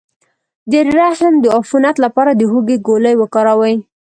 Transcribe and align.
د 0.71 0.73
رحم 0.97 1.33
د 1.43 1.45
عفونت 1.57 1.95
لپاره 2.05 2.31
د 2.35 2.41
هوږې 2.51 2.77
ګولۍ 2.87 3.15
وکاروئ 3.17 3.75